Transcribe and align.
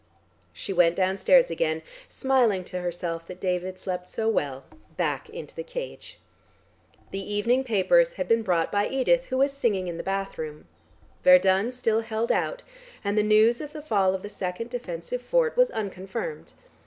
She 0.51 0.73
went 0.73 0.95
downstairs 0.95 1.51
again, 1.51 1.83
smiling 2.09 2.63
to 2.63 2.81
herself 2.81 3.27
that 3.27 3.39
David 3.39 3.77
slept 3.77 4.09
so 4.09 4.27
well, 4.27 4.63
back 4.97 5.29
into 5.29 5.53
the 5.55 5.61
cage. 5.61 6.17
The 7.11 7.19
evening 7.21 7.63
papers 7.63 8.13
had 8.13 8.27
been 8.27 8.41
brought 8.41 8.71
by 8.71 8.87
Edith 8.87 9.25
who 9.25 9.37
was 9.37 9.53
singing 9.53 9.87
in 9.87 9.97
the 9.97 10.01
bathroom. 10.01 10.65
Verdun 11.23 11.69
still 11.69 12.01
held 12.01 12.31
out, 12.31 12.63
and 13.03 13.15
the 13.15 13.21
news 13.21 13.61
of 13.61 13.73
the 13.73 13.81
fall 13.83 14.15
of 14.15 14.23
the 14.23 14.29
second 14.29 14.71
defensive 14.71 15.21
fort 15.21 15.55
was 15.55 15.69
unconfirmed. 15.69 16.53